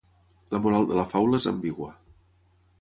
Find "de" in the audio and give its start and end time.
0.93-0.97